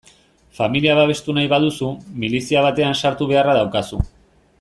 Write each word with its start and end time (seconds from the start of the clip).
Familia 0.59 0.95
babestu 0.99 1.35
nahi 1.39 1.51
baduzu, 1.51 1.89
milizia 2.23 2.63
batean 2.69 2.97
sartu 3.03 3.29
beharra 3.33 3.55
daukazu. 3.59 4.01